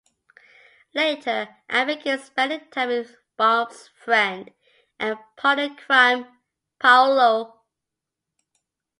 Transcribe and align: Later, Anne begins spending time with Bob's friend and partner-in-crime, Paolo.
Later, 0.95 1.55
Anne 1.69 1.85
begins 1.85 2.23
spending 2.23 2.61
time 2.71 2.87
with 2.89 3.17
Bob's 3.37 3.89
friend 3.89 4.49
and 4.99 5.19
partner-in-crime, 5.37 6.25
Paolo. 6.79 7.61